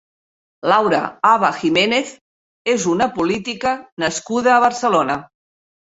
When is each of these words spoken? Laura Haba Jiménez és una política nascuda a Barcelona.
Laura 0.71 1.01
Haba 1.31 1.51
Jiménez 1.57 2.13
és 2.73 2.87
una 2.95 3.09
política 3.19 3.75
nascuda 4.05 4.55
a 4.55 4.61
Barcelona. 4.69 5.19